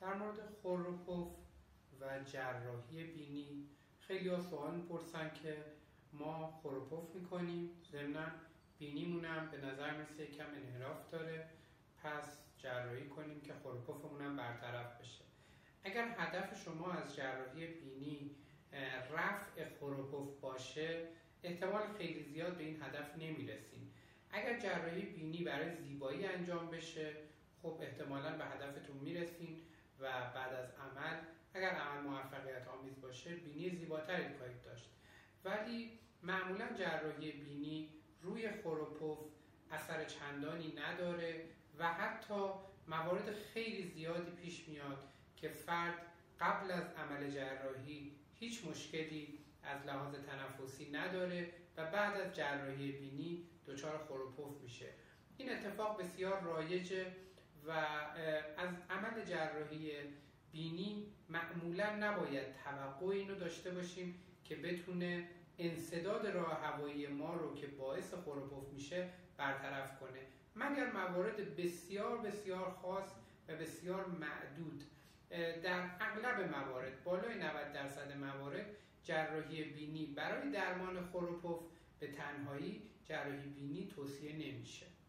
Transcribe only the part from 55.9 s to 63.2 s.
بسیار رایجه و از عمل جراحی بینی معمولا نباید توقع